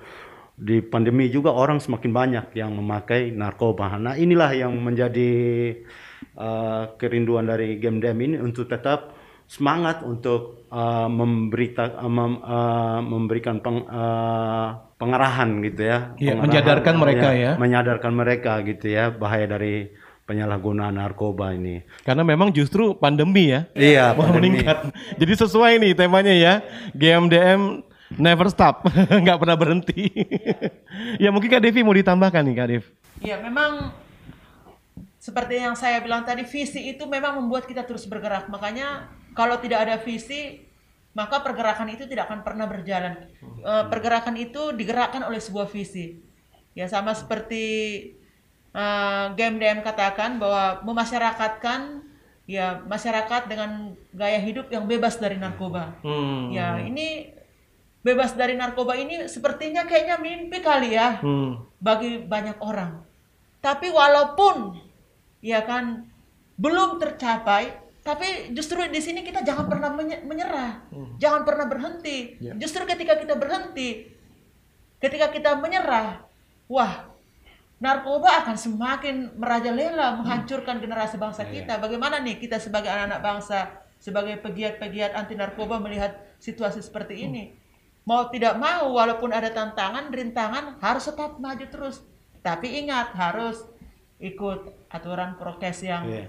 [0.58, 3.98] di pandemi juga orang semakin banyak yang memakai narkoba.
[3.98, 5.30] Nah inilah yang menjadi
[6.36, 9.16] uh, kerinduan dari GMDM ini untuk tetap
[9.48, 15.98] semangat untuk uh, memberita, uh, mem- uh, memberikan peng- uh, pengarahan gitu ya.
[16.16, 17.52] Iya, Pengarahan, menyadarkan mereka ya.
[17.58, 19.92] Menyadarkan mereka gitu ya bahaya dari
[20.24, 21.82] penyalahgunaan narkoba ini.
[22.06, 23.66] Karena memang justru pandemi ya.
[23.74, 24.62] Iya, Mau pandemi.
[24.62, 24.92] meningkat.
[25.18, 26.54] Jadi sesuai nih temanya ya.
[26.94, 27.82] GMDM
[28.20, 28.84] never stop,
[29.24, 30.12] nggak pernah berhenti.
[31.22, 32.84] ya mungkin Kak Devi mau ditambahkan nih Kak Dev.
[33.22, 33.94] Ya, memang
[35.22, 38.50] seperti yang saya bilang tadi, visi itu memang membuat kita terus bergerak.
[38.50, 40.66] Makanya kalau tidak ada visi,
[41.14, 43.30] maka pergerakan itu tidak akan pernah berjalan.
[43.40, 46.18] Eh, pergerakan itu digerakkan oleh sebuah visi.
[46.74, 47.64] Ya sama seperti
[48.72, 52.02] eh, GMDM katakan bahwa memasyarakatkan
[52.44, 55.94] ya masyarakat dengan gaya hidup yang bebas dari narkoba.
[56.02, 56.50] Hmm.
[56.50, 57.30] Ya, ini
[58.02, 61.62] bebas dari narkoba ini sepertinya kayaknya mimpi kali ya Hmm.
[61.78, 63.06] bagi banyak orang.
[63.62, 64.74] Tapi walaupun
[65.38, 66.10] ya kan
[66.58, 70.82] belum tercapai, tapi justru di sini kita jangan pernah menye- menyerah,
[71.16, 72.34] jangan pernah berhenti.
[72.42, 72.58] Ya.
[72.58, 74.10] Justru ketika kita berhenti,
[74.98, 76.26] ketika kita menyerah,
[76.66, 77.06] wah
[77.82, 81.82] narkoba akan semakin merajalela menghancurkan generasi bangsa kita.
[81.82, 83.58] Bagaimana nih kita sebagai anak-anak bangsa,
[83.98, 87.44] sebagai pegiat-pegiat anti narkoba melihat situasi seperti ini?
[88.02, 92.02] mau tidak mau walaupun ada tantangan, rintangan harus tetap maju terus.
[92.42, 93.62] Tapi ingat harus
[94.18, 96.26] ikut aturan prokes yang yeah.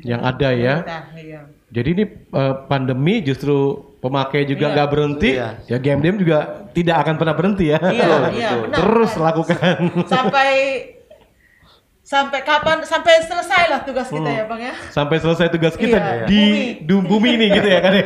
[0.00, 0.74] yang ada ya.
[1.20, 1.40] iya.
[1.68, 4.74] Jadi ini uh, pandemi justru pemakai juga Iya.
[4.76, 5.48] nggak berhenti, Iya.
[5.64, 6.38] ya game game juga
[6.70, 7.80] tidak akan pernah berhenti ya.
[7.80, 8.04] Iya,
[8.36, 8.76] iya, benar.
[8.76, 9.76] Terus lakukan.
[10.12, 10.48] Sampai
[12.04, 14.36] sampai kapan sampai selesai lah tugas kita Hmm.
[14.36, 14.74] ya bang ya.
[14.92, 16.42] Sampai selesai tugas kita Iya, di
[16.84, 18.04] du- bumi ini gitu ya kan ya.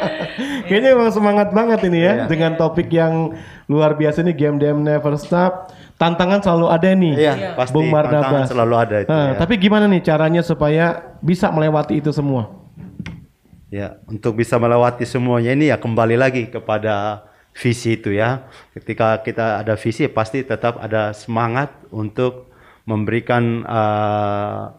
[0.66, 2.24] Kayaknya memang semangat banget ini ya Iya.
[2.26, 3.36] dengan topik yang
[3.68, 5.68] luar biasa nih game game never stop.
[6.00, 7.12] Tantangan selalu ada nih.
[7.12, 9.32] Iya, pasti Bung tantangan selalu ada itu, Nah, ya.
[9.36, 12.56] Tapi gimana nih caranya supaya bisa melewati itu semua?
[13.70, 17.22] Ya, untuk bisa melewati semuanya ini ya kembali lagi kepada
[17.54, 18.50] visi itu ya.
[18.74, 22.50] Ketika kita ada visi pasti tetap ada semangat untuk
[22.82, 24.74] memberikan uh,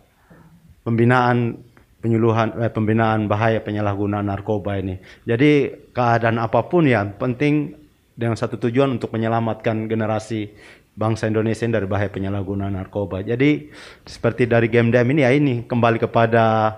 [0.83, 1.63] pembinaan
[2.03, 4.99] penyuluhan eh, pembinaan bahaya penyalahgunaan narkoba ini.
[5.23, 7.77] Jadi keadaan apa pun ya penting
[8.17, 10.51] dengan satu tujuan untuk menyelamatkan generasi
[10.99, 13.23] bangsa Indonesia dari bahaya penyalahgunaan narkoba.
[13.23, 13.71] Jadi
[14.03, 16.75] seperti dari game Dem ini ya ini kembali kepada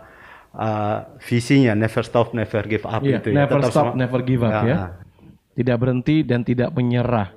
[0.54, 3.46] uh, visinya never stop never give up Iya, itu ya.
[3.46, 4.78] never Tetap stop, sema- never give up Ya, ya.
[5.54, 7.30] Tidak berhenti dan tidak menyerah.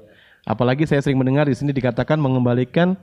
[0.49, 2.97] Apalagi saya sering mendengar di sini dikatakan mengembalikan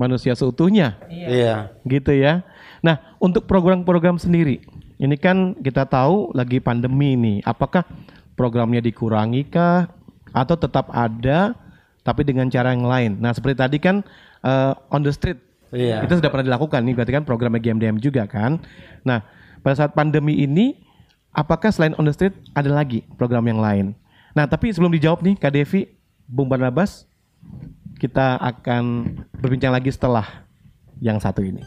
[0.00, 0.96] manusia seutuhnya.
[1.12, 1.76] Iya.
[1.84, 2.40] Gitu ya.
[2.80, 4.64] Nah, untuk program-program sendiri,
[4.96, 7.34] ini kan kita tahu lagi pandemi ini.
[7.44, 7.84] Apakah
[8.32, 9.92] programnya dikurangi kah
[10.32, 11.52] atau tetap ada
[12.00, 13.20] tapi dengan cara yang lain?
[13.20, 14.00] Nah, seperti tadi kan
[14.40, 15.36] eh, on the street.
[15.68, 16.00] Iya.
[16.00, 18.56] Itu sudah pernah dilakukan nih, berarti kan programnya GMDM juga kan.
[19.04, 19.20] Nah,
[19.66, 20.78] pada saat pandemi ini
[21.34, 23.98] apakah selain on the street ada lagi program yang lain?
[24.30, 25.90] Nah, tapi sebelum dijawab nih Kak Devi,
[26.22, 27.02] Bung Barnabas,
[27.98, 30.46] kita akan berbincang lagi setelah
[31.02, 31.66] yang satu ini.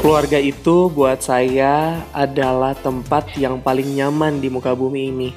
[0.00, 5.30] Keluarga itu buat saya adalah tempat yang paling nyaman di muka bumi ini.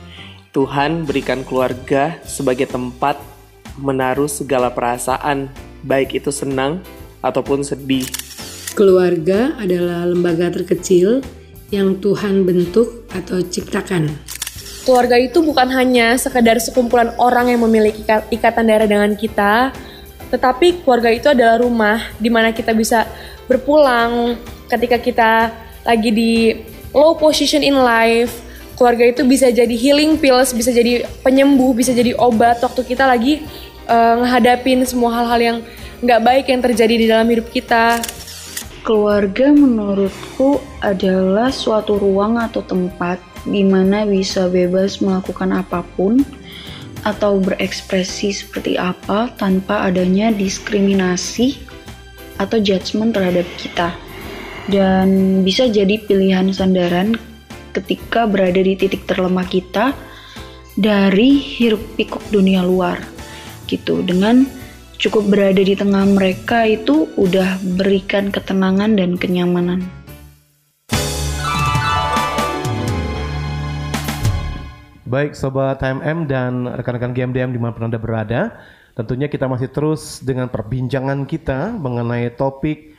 [0.55, 3.19] Tuhan berikan keluarga sebagai tempat
[3.75, 5.51] menaruh segala perasaan,
[5.83, 6.79] baik itu senang
[7.25, 8.05] ataupun sedih.
[8.77, 11.25] Keluarga adalah lembaga terkecil
[11.73, 14.13] yang Tuhan bentuk atau ciptakan.
[14.85, 19.73] Keluarga itu bukan hanya sekedar sekumpulan orang yang memiliki ika- ikatan darah dengan kita,
[20.29, 23.09] tetapi keluarga itu adalah rumah di mana kita bisa
[23.49, 24.37] berpulang
[24.69, 25.31] ketika kita
[25.81, 26.33] lagi di
[26.93, 28.45] low position in life.
[28.77, 33.41] Keluarga itu bisa jadi healing pills, bisa jadi penyembuh, bisa jadi obat waktu kita lagi
[33.87, 35.57] ngehadapin semua hal-hal yang
[36.05, 37.97] nggak baik yang terjadi di dalam hidup kita.
[38.85, 43.17] Keluarga menurutku adalah suatu ruang atau tempat
[43.49, 46.21] di mana bisa bebas melakukan apa pun
[47.01, 51.57] atau berekspresi seperti apa tanpa adanya diskriminasi
[52.37, 53.89] atau judgement terhadap kita.
[54.69, 57.17] Dan bisa jadi pilihan sandaran
[57.73, 59.97] ketika berada di titik terlemah kita
[60.77, 63.01] dari hiruk pikuk dunia luar
[63.65, 64.64] gitu dengan
[64.97, 69.83] cukup berada di tengah mereka itu udah berikan ketenangan dan kenyamanan.
[75.05, 78.57] Baik Sobat HMM dan rekan-rekan GMDM di mana pun Anda berada
[78.95, 82.94] Tentunya kita masih terus dengan perbincangan kita mengenai topik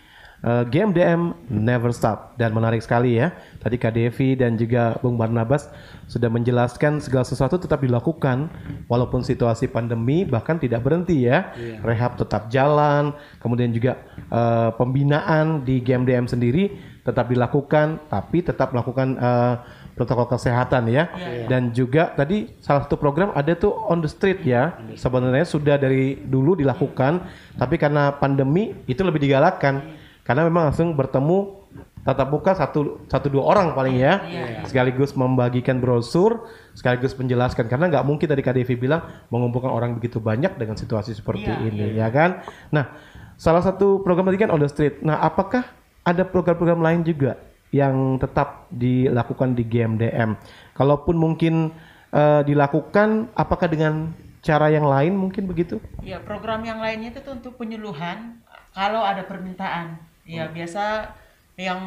[0.47, 5.67] eh, GMDM Never Stop Dan menarik sekali ya Tadi Kak Devi dan juga Bung Barnabas
[6.07, 8.47] sudah menjelaskan segala sesuatu tetap dilakukan
[8.87, 11.83] Walaupun situasi pandemi bahkan tidak berhenti ya Iya.
[11.83, 13.11] Rehab tetap jalan
[13.43, 13.99] Kemudian juga
[14.31, 19.55] eh, pembinaan di GMDM sendiri tetap dilakukan Tapi tetap melakukan eh,
[19.97, 21.09] protokol kesehatan ya.
[21.17, 21.49] Iya.
[21.49, 24.77] Dan juga tadi salah satu program ada tuh on the street ya.
[24.93, 27.25] Sebenarnya sudah dari dulu dilakukan,
[27.57, 31.65] tapi karena pandemi itu lebih digalakkan karena memang langsung bertemu
[32.07, 34.23] tatap muka satu satu dua orang paling ya.
[34.23, 34.47] Iya.
[34.67, 40.55] Sekaligus membagikan brosur, sekaligus menjelaskan karena nggak mungkin tadi Devi bilang mengumpulkan orang begitu banyak
[40.55, 42.07] dengan situasi seperti Iya, ini iya.
[42.07, 42.31] ya kan.
[42.71, 42.95] Nah,
[43.35, 45.03] salah satu program tadi kan on the street.
[45.03, 45.67] Nah, apakah
[46.07, 47.35] ada program-program lain juga
[47.75, 50.39] yang tetap dilakukan di GMDM.
[50.79, 51.75] Kalaupun mungkin
[52.15, 54.15] eh, dilakukan, apakah dengan
[54.47, 55.83] cara yang lain mungkin begitu?
[56.07, 58.39] Ya, program yang lainnya itu untuk penyuluhan
[58.71, 59.99] kalau ada permintaan.
[60.27, 61.15] Ya, biasa
[61.57, 61.81] yang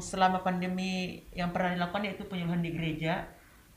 [0.00, 3.28] selama pandemi yang pernah dilakukan yaitu penyuluhan di gereja.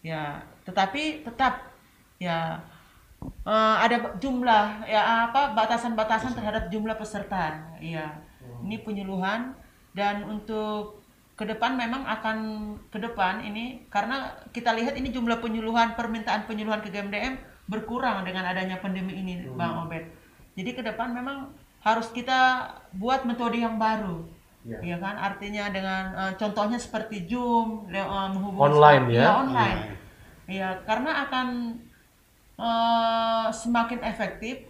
[0.05, 1.73] Ya, tetapi tetap
[2.21, 2.61] ya
[3.25, 7.75] eh, ada jumlah ya apa batasan-batasan terhadap jumlah peserta.
[7.81, 8.21] Iya.
[8.61, 9.57] Ini penyuluhan
[9.97, 12.37] dan untuk ke depan memang akan
[12.87, 17.35] ke depan ini karena kita lihat ini jumlah penyuluhan permintaan penyuluhan ke GMDM
[17.67, 20.07] berkurang dengan adanya pandemi ini Bang Obed.
[20.55, 21.51] Jadi ke depan memang
[21.85, 24.25] harus kita buat metode yang baru.
[24.65, 24.81] Ya.
[24.81, 29.21] ya kan artinya dengan uh, contohnya seperti Zoom uh, menghubungi online ya.
[29.21, 29.81] ya online.
[30.45, 31.47] Ya, karena akan
[32.57, 34.65] uh, semakin efektif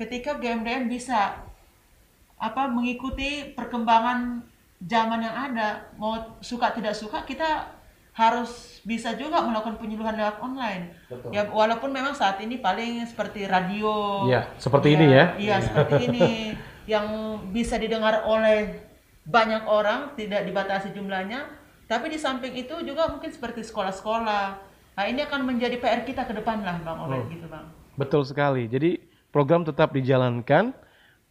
[0.00, 1.44] ketika GMDM bisa
[2.40, 4.40] apa mengikuti perkembangan
[4.80, 7.68] zaman yang ada mau suka tidak suka kita
[8.14, 10.94] harus bisa juga melakukan penyuluhan lewat online.
[11.10, 11.34] Betul.
[11.34, 14.24] Ya walaupun memang saat ini paling seperti radio.
[14.30, 15.24] Ya, seperti ya, ini ya.
[15.34, 16.28] Iya, seperti ini
[16.92, 17.06] yang
[17.50, 18.86] bisa didengar oleh
[19.26, 21.48] banyak orang, tidak dibatasi jumlahnya.
[21.90, 24.46] Tapi di samping itu juga mungkin seperti sekolah-sekolah.
[24.94, 27.32] Nah ini akan menjadi PR kita ke depan lah Bang Obed hmm.
[27.34, 27.66] gitu Bang.
[27.98, 28.70] Betul sekali.
[28.70, 29.02] Jadi
[29.34, 30.70] program tetap dijalankan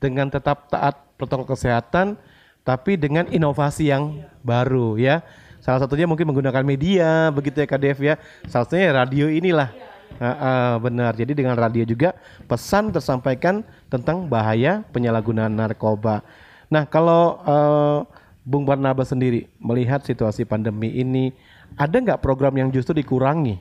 [0.03, 2.19] dengan tetap taat protokol kesehatan,
[2.67, 4.27] tapi dengan inovasi yang iya.
[4.43, 5.23] baru ya.
[5.63, 8.15] Salah satunya mungkin menggunakan media, begitu ya KDF ya.
[8.51, 9.71] Salah satunya radio inilah.
[10.19, 11.15] Uh, uh, benar.
[11.15, 12.13] Jadi dengan radio juga
[12.45, 16.21] pesan tersampaikan tentang bahaya penyalahgunaan narkoba.
[16.67, 18.03] Nah, kalau uh,
[18.43, 21.31] Bung Barnabas sendiri melihat situasi pandemi ini,
[21.79, 23.57] ada nggak program yang justru dikurangi?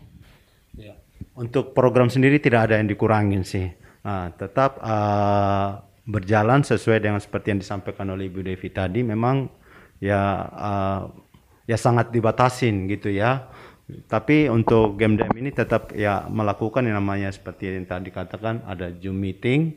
[0.74, 0.98] Ya.
[1.38, 3.70] Untuk program sendiri tidak ada yang dikurangin sih.
[4.02, 9.06] Nah, tetap uh, berjalan sesuai dengan seperti yang disampaikan oleh Ibu Devi tadi.
[9.06, 9.46] Memang
[10.02, 11.00] ya uh,
[11.66, 13.50] ya sangat dibatasin gitu ya.
[14.08, 18.88] Tapi untuk game game ini tetap ya melakukan yang namanya seperti yang tadi dikatakan ada
[18.96, 19.76] Zoom meeting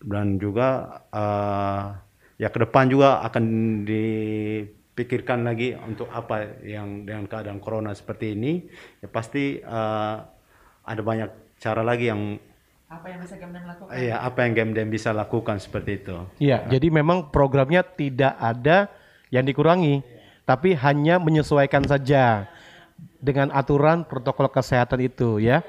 [0.00, 1.96] dan juga uh,
[2.40, 3.44] ya ke depan juga akan
[3.84, 8.64] dipikirkan lagi untuk apa yang dengan keadaan corona seperti ini
[9.04, 10.16] ya pasti uh,
[10.84, 12.36] ada banyak cara lagi yang
[12.84, 13.92] apa yang bisa Gemden lakukan?
[13.96, 16.16] Iya, apa yang Gemden bisa lakukan seperti itu.
[16.38, 16.70] Iya, nah.
[16.70, 18.86] jadi memang programnya tidak ada
[19.34, 20.04] yang dikurangi,
[20.44, 22.48] tapi hanya menyesuaikan saja
[23.20, 25.64] dengan aturan protokol kesehatan itu ya.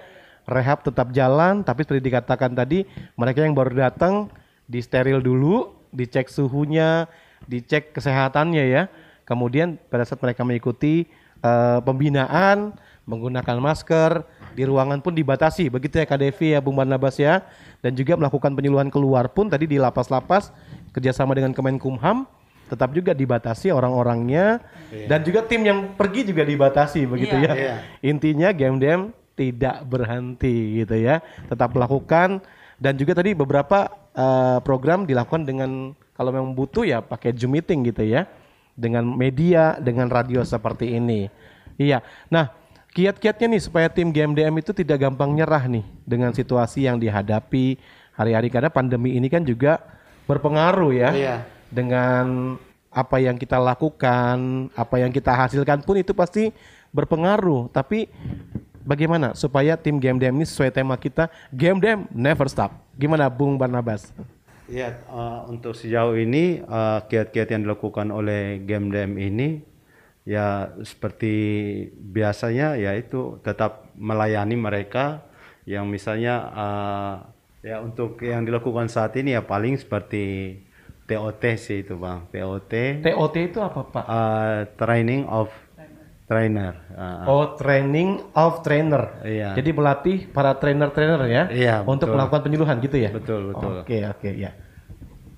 [0.45, 2.85] Rehab tetap jalan, tapi seperti dikatakan tadi,
[3.17, 4.29] mereka yang baru datang
[4.69, 7.09] di steril dulu, dicek suhunya,
[7.49, 8.83] dicek kesehatannya ya.
[9.25, 11.09] Kemudian pada saat mereka mengikuti
[11.41, 12.77] uh, pembinaan,
[13.09, 14.21] menggunakan masker,
[14.53, 15.73] di ruangan pun dibatasi.
[15.73, 17.41] Begitu ya KDV ya Bung Barnabas ya.
[17.81, 20.53] Dan juga melakukan penyuluhan keluar pun tadi di lapas-lapas
[20.93, 22.29] kerjasama dengan Kemenkumham
[22.65, 25.07] tetap juga dibatasi orang-orangnya yeah.
[25.09, 27.53] dan juga tim yang pergi juga dibatasi begitu yeah.
[27.53, 27.53] ya.
[27.53, 27.77] Yeah.
[28.01, 29.01] Intinya game dem
[29.37, 31.21] tidak berhenti gitu ya.
[31.45, 32.41] Tetap melakukan
[32.81, 37.85] dan juga tadi beberapa uh, program dilakukan dengan kalau memang butuh ya pakai Zoom meeting
[37.85, 38.25] gitu ya.
[38.75, 41.31] Dengan media, dengan radio seperti ini.
[41.79, 42.03] Iya.
[42.27, 42.51] Nah,
[42.91, 47.79] kiat-kiatnya nih supaya tim GMDM itu tidak gampang nyerah nih dengan situasi yang dihadapi
[48.15, 49.79] hari-hari karena pandemi ini kan juga
[50.27, 51.09] berpengaruh ya.
[51.15, 51.35] Iya.
[51.75, 52.55] Dengan
[52.87, 56.55] apa yang kita lakukan, apa yang kita hasilkan pun itu pasti
[56.95, 57.67] berpengaruh.
[57.75, 58.07] Tapi
[58.87, 62.71] bagaimana supaya tim Game Dem ini sesuai tema kita Game Dem Never Stop.
[62.95, 64.15] Gimana Bung Barnabas?
[64.71, 69.61] Ya, uh, untuk sejauh ini uh, kiat-kiat yang dilakukan oleh Game Dem ini
[70.25, 71.35] ya seperti
[72.01, 75.21] biasanya yaitu tetap melayani mereka
[75.69, 77.15] yang misalnya uh,
[77.61, 80.57] ya untuk yang dilakukan saat ini ya paling seperti
[81.05, 82.73] TOT sih itu bang TOT
[83.05, 84.05] TOT itu apa pak?
[84.09, 85.53] Uh, training of
[86.25, 86.73] Trainer.
[86.89, 89.21] Uh, oh, training of trainer.
[89.21, 89.53] Iya.
[89.53, 91.43] Jadi melatih para trainer-trainer ya.
[91.53, 91.75] Iya.
[91.85, 92.17] Untuk betul.
[92.17, 93.13] melakukan penyuluhan gitu ya.
[93.13, 93.85] Betul betul.
[93.85, 94.57] Oke oke ya.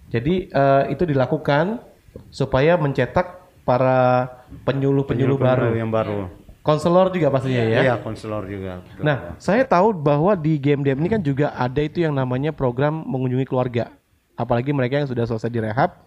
[0.08, 1.84] Jadi uh, itu dilakukan
[2.32, 4.32] supaya mencetak para
[4.64, 5.76] penyuluh-penyuluh baru.
[5.76, 6.20] Yang baru.
[6.64, 7.80] Konselor juga pastinya ya.
[7.84, 8.80] Iya, konselor juga.
[8.80, 9.04] Betul.
[9.04, 13.04] Nah, saya tahu bahwa di game game ini kan juga ada itu yang namanya program
[13.04, 13.92] mengunjungi keluarga.
[14.38, 15.98] Apalagi mereka yang sudah selesai direhab,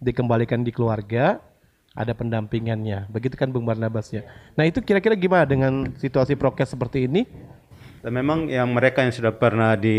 [0.00, 1.38] dikembalikan di keluarga
[1.94, 3.06] ada pendampingannya.
[3.12, 4.26] Begitu kan Bung Barnabas ya.
[4.58, 7.22] Nah itu kira-kira gimana dengan situasi prokes seperti ini?
[8.04, 9.96] Dan memang yang mereka yang sudah pernah di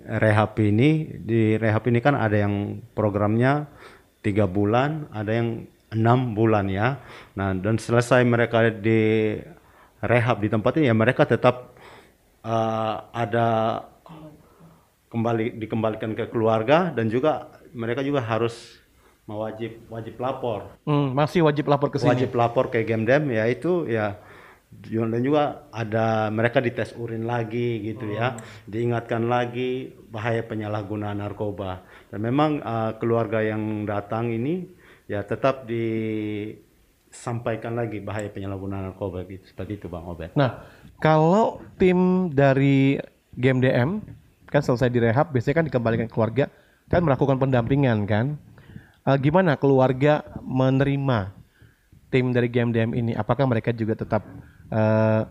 [0.00, 3.68] rehab ini, di rehab ini kan ada yang programnya
[4.24, 7.02] tiga bulan, ada yang enam bulan ya.
[7.36, 9.36] Nah dan selesai mereka di
[10.00, 11.76] rehab di tempat ini ya mereka tetap
[12.44, 13.48] uh, ada
[15.14, 18.82] kembali dikembalikan ke keluarga dan juga mereka juga harus
[19.30, 20.74] mewajib wajib lapor.
[20.82, 22.10] Hmm, masih wajib lapor ke sini.
[22.10, 24.18] Wajib lapor ke Gemdem ya itu ya
[24.82, 28.34] dan juga ada mereka dites urin lagi gitu ya.
[28.34, 28.42] oh.
[28.42, 31.86] ya, diingatkan lagi bahaya penyalahgunaan narkoba.
[32.10, 34.66] Dan memang uh, keluarga yang datang ini
[35.06, 40.34] ya tetap disampaikan lagi bahaya penyalahgunaan narkoba gitu seperti itu Bang Obed.
[40.34, 40.66] Nah,
[40.98, 42.98] kalau tim dari
[43.38, 44.02] GMDM
[44.54, 46.46] kan selesai direhab biasanya kan dikembalikan keluarga
[46.86, 48.38] kan melakukan pendampingan kan
[49.02, 51.34] uh, gimana keluarga menerima
[52.14, 53.12] tim dari GMDM ini?
[53.18, 54.22] Apakah mereka juga tetap
[54.70, 55.22] uh,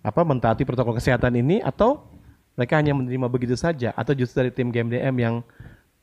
[0.00, 2.04] apa mentaati protokol kesehatan ini atau
[2.56, 5.34] mereka hanya menerima begitu saja atau justru dari tim GMDM yang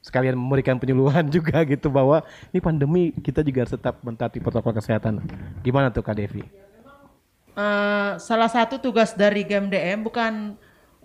[0.02, 5.22] sekalian memberikan penyuluhan juga gitu bahwa ini pandemi kita juga harus tetap mentaati protokol kesehatan.
[5.62, 6.46] Gimana tuh Kak Devi?
[7.58, 10.54] Uh, salah satu tugas dari GMDM bukan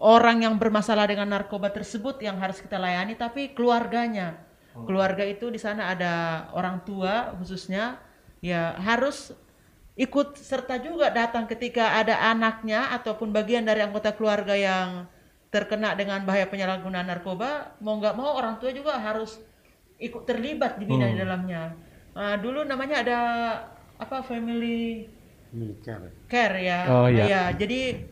[0.03, 4.43] orang yang bermasalah dengan narkoba tersebut yang harus kita layani, tapi keluarganya.
[4.73, 8.03] Keluarga itu di sana ada orang tua khususnya,
[8.41, 9.31] ya harus
[9.95, 15.05] ikut serta juga datang ketika ada anaknya ataupun bagian dari anggota keluarga yang
[15.53, 19.37] terkena dengan bahaya penyalahgunaan narkoba, mau nggak mau orang tua juga harus
[20.01, 21.13] ikut terlibat dibina hmm.
[21.13, 21.63] di dalamnya.
[22.17, 23.21] Uh, dulu namanya ada
[24.01, 25.07] apa family
[25.85, 27.25] care, care ya, oh, iya.
[27.29, 28.09] ya jadi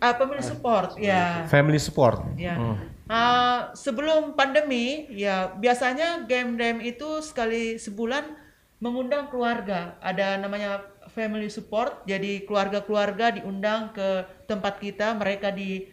[0.00, 1.44] uh, family support ya.
[1.48, 2.16] Family support.
[2.36, 2.54] Ya.
[2.56, 2.76] Hmm.
[3.06, 8.34] Uh, sebelum pandemi ya biasanya game game itu sekali sebulan
[8.82, 9.96] mengundang keluarga.
[10.02, 10.84] Ada namanya
[11.14, 12.04] family support.
[12.04, 15.88] Jadi keluarga-keluarga diundang ke tempat kita, mereka di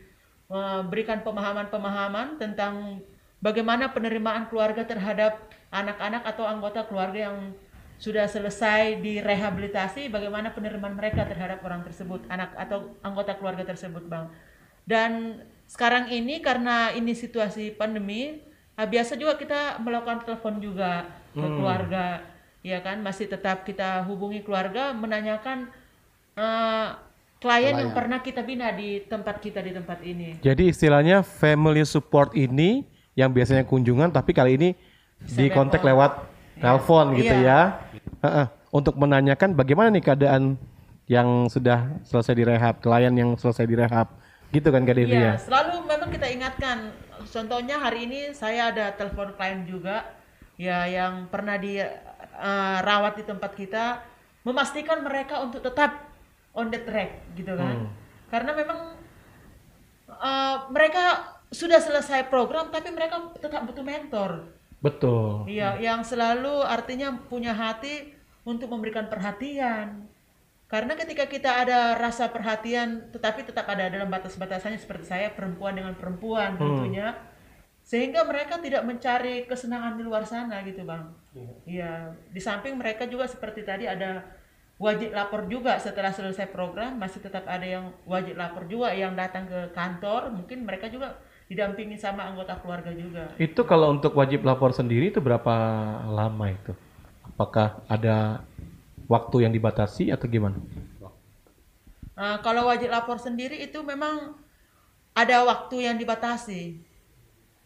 [0.52, 3.02] memberikan pemahaman-pemahaman tentang
[3.42, 7.58] bagaimana penerimaan keluarga terhadap anak-anak atau anggota keluarga yang
[8.04, 14.28] sudah selesai direhabilitasi, bagaimana penerimaan mereka terhadap orang tersebut, anak atau anggota keluarga tersebut, Bang.
[14.84, 15.40] Dan
[15.72, 18.44] sekarang ini karena ini situasi pandemi,
[18.76, 21.56] nah biasa juga kita melakukan telepon juga ke hmm.
[21.56, 22.28] keluarga,
[22.60, 25.72] ya kan, masih tetap kita hubungi keluarga menanyakan
[26.36, 27.00] uh,
[27.40, 30.44] klien yang pernah kita bina di tempat kita di tempat ini.
[30.44, 32.84] Jadi istilahnya family support ini
[33.16, 34.70] yang biasanya kunjungan tapi kali ini
[35.24, 36.20] di kontak lewat
[36.60, 36.68] ya.
[36.68, 37.48] telepon gitu iya.
[37.48, 37.83] ya.
[38.74, 40.56] Untuk menanyakan bagaimana nih keadaan
[41.12, 44.08] yang sudah selesai direhab, klien yang selesai direhab.
[44.54, 45.42] Gitu kan Kak Devi iya, ya?
[45.42, 46.94] selalu memang kita ingatkan.
[47.26, 50.06] Contohnya hari ini saya ada telepon klien juga
[50.62, 53.86] ya yang pernah dirawat uh, di tempat kita
[54.46, 56.06] memastikan mereka untuk tetap
[56.54, 57.90] on the track gitu kan.
[57.90, 57.90] Hmm.
[58.30, 58.80] Karena memang
[60.08, 64.54] uh, mereka sudah selesai program tapi mereka tetap butuh mentor.
[64.84, 65.50] Betul.
[65.50, 68.13] Iya, yang selalu artinya punya hati
[68.44, 70.08] untuk memberikan perhatian.
[70.68, 75.94] Karena ketika kita ada rasa perhatian tetapi tetap ada dalam batas-batasannya seperti saya perempuan dengan
[75.94, 76.60] perempuan hmm.
[76.60, 77.08] tentunya
[77.84, 81.14] sehingga mereka tidak mencari kesenangan di luar sana gitu, Bang.
[81.36, 81.52] Iya.
[81.68, 81.94] Ya,
[82.32, 84.24] di samping mereka juga seperti tadi ada
[84.82, 89.46] wajib lapor juga setelah selesai program masih tetap ada yang wajib lapor juga yang datang
[89.46, 94.74] ke kantor mungkin mereka juga didampingi sama anggota keluarga juga itu kalau untuk wajib lapor
[94.74, 95.54] sendiri itu berapa
[96.10, 96.74] lama itu
[97.34, 98.46] apakah ada
[99.10, 100.62] waktu yang dibatasi atau gimana?
[102.14, 104.38] Uh, kalau wajib lapor sendiri itu memang
[105.18, 106.78] ada waktu yang dibatasi.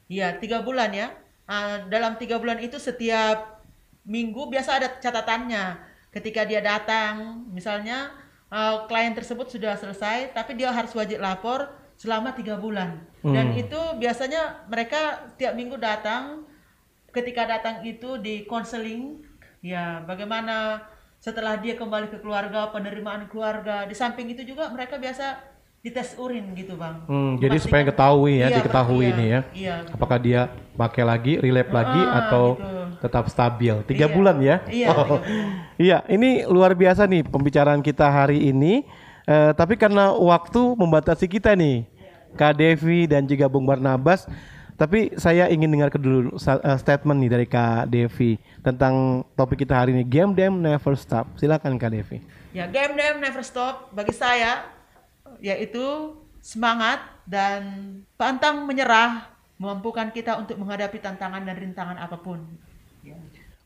[0.08, 1.12] Ya tiga bulan ya.
[1.48, 3.60] Uh, dalam tiga bulan itu setiap
[4.08, 5.84] minggu biasa ada catatannya.
[6.16, 8.16] Ketika dia datang misalnya
[8.48, 11.68] uh, klien tersebut sudah selesai tapi dia harus wajib lapor
[12.00, 13.04] selama tiga bulan.
[13.26, 13.34] Hmm.
[13.34, 16.48] dan itu biasanya mereka tiap minggu datang.
[17.12, 19.27] Ketika datang itu di konseling
[19.68, 20.88] ya bagaimana
[21.20, 25.58] setelah dia kembali ke keluarga penerimaan keluarga di samping itu juga mereka biasa
[25.88, 27.00] dites urin gitu bang.
[27.08, 29.42] Hmm, jadi supaya ketahui ya, iya, diketahui iya, ini ya.
[29.54, 29.76] Iya.
[29.94, 30.42] Apakah dia
[30.76, 33.08] pakai lagi, relap lagi ah, atau gitu.
[33.08, 33.76] tetap stabil?
[33.88, 34.14] Tiga iya.
[34.14, 34.56] bulan ya.
[34.68, 34.88] Iya.
[34.92, 35.22] Oh.
[35.80, 38.84] iya, ini luar biasa nih pembicaraan kita hari ini.
[39.28, 41.84] Uh, tapi karena waktu membatasi kita nih,
[42.36, 44.28] Kak Devi dan juga Bung Barnabas.
[44.78, 49.90] Tapi saya ingin dengar dulu uh, statement nih dari Kak Devi tentang topik kita hari
[49.90, 51.34] ini Game Dem Never Stop.
[51.42, 52.22] Silakan Kak Devi.
[52.54, 54.70] Ya Game Dem Never Stop bagi saya
[55.42, 56.14] yaitu
[56.46, 57.62] semangat dan
[58.22, 62.46] pantang menyerah memampukan kita untuk menghadapi tantangan dan rintangan apa pun.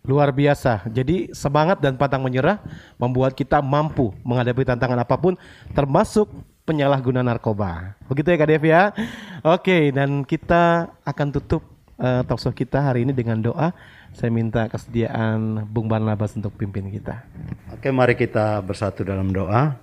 [0.08, 0.88] Luar biasa.
[0.88, 2.64] Jadi semangat dan pantang menyerah
[2.96, 5.36] membuat kita mampu menghadapi tantangan apa pun
[5.76, 6.32] termasuk
[6.66, 7.98] penyalahguna narkoba.
[8.08, 8.84] Begitu ya Kak Dev ya.
[9.42, 11.66] Oke, dan kita akan tutup
[11.98, 13.74] uh, talkshow kita hari ini dengan doa.
[14.12, 17.24] Saya minta kesediaan Bung Barnabas untuk pimpin kita.
[17.72, 19.80] Oke, mari kita bersatu dalam doa.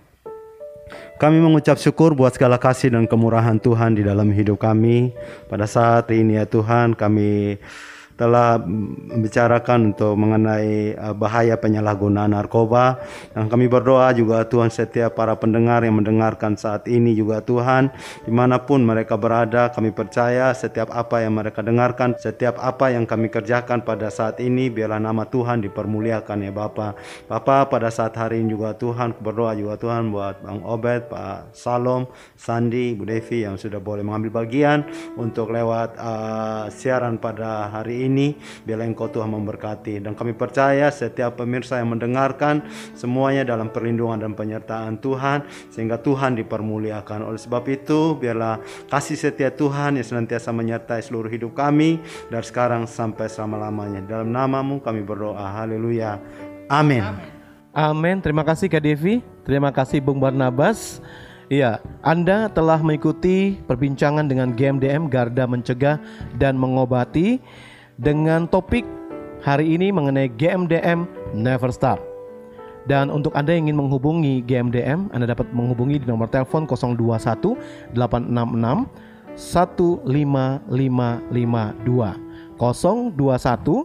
[1.19, 5.13] Kami mengucap syukur buat segala kasih dan kemurahan Tuhan di dalam hidup kami.
[5.51, 7.59] Pada saat ini ya Tuhan kami
[8.19, 12.99] telah membicarakan untuk mengenai uh, bahaya penyalahgunaan narkoba.
[13.31, 17.95] Dan kami berdoa juga Tuhan setiap para pendengar yang mendengarkan saat ini juga Tuhan
[18.27, 23.07] di mana pun mereka berada kami percaya setiap apa yang mereka dengarkan setiap apa yang
[23.07, 26.99] kami kerjakan pada saat ini biarlah nama Tuhan dipermuliakan ya Bapa.
[27.31, 32.11] Bapa pada saat hari ini juga Tuhan berdoa juga Tuhan buat Bang Obed Pak Salom
[32.35, 34.83] Sandi Bu Devi yang sudah boleh mengambil bagian
[35.15, 38.35] untuk lewat uh, siaran pada hari ini ini.
[38.65, 40.01] Biarlah Engkau Tuhan memberkati.
[40.01, 42.65] Dan kami percaya setiap pemirsa yang mendengarkan
[42.97, 45.45] semuanya dalam perlindungan dan penyertaan Tuhan.
[45.69, 47.29] Sehingga Tuhan dipermuliakan.
[47.29, 52.01] Oleh sebab itu biarlah kasih setia Tuhan yang senantiasa menyertai seluruh hidup kami.
[52.33, 54.01] Dari sekarang sampai selama-lamanya.
[54.09, 55.61] Dalam namamu kami berdoa.
[55.61, 56.17] Haleluya.
[56.73, 57.05] Amin.
[57.77, 58.19] Amin.
[58.25, 59.21] Terima kasih Kak Devi.
[59.45, 60.99] Terima kasih Bung Barnabas.
[61.49, 65.97] Iya, Anda telah mengikuti perbincangan dengan GMDM Garda Mencegah
[66.37, 67.41] dan Mengobati
[67.99, 68.87] dengan topik
[69.43, 71.03] hari ini mengenai GMDM
[71.35, 71.99] Never Stop.
[72.89, 78.89] Dan untuk Anda yang ingin menghubungi GMDM, Anda dapat menghubungi di nomor telepon 021 866
[79.37, 82.17] 15552.
[82.57, 83.85] 021